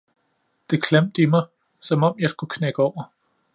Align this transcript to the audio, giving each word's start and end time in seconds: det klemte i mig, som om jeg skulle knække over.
det 0.69 0.83
klemte 0.83 1.21
i 1.21 1.25
mig, 1.25 1.45
som 1.79 2.03
om 2.03 2.19
jeg 2.19 2.29
skulle 2.29 2.49
knække 2.51 2.79
over. 2.83 3.03